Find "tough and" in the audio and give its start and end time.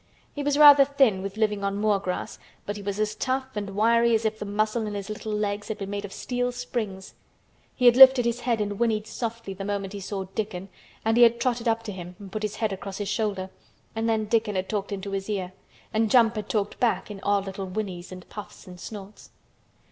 3.13-3.75